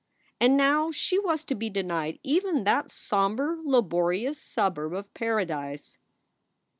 And 0.39 0.57
now 0.57 0.91
she 0.91 1.19
was 1.19 1.45
to 1.45 1.53
be 1.53 1.69
denied 1.69 2.17
even 2.23 2.63
that 2.63 2.89
somber, 2.89 3.59
laborious 3.63 4.41
suburb 4.41 4.95
of 4.95 5.13
Paradise. 5.13 5.99